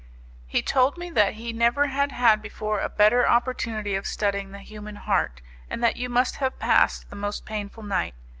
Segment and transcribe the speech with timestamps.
[0.47, 4.57] He told me that he never had had before a better opportunity of studying the
[4.57, 8.15] human heart, and that you must have passed the most painful night.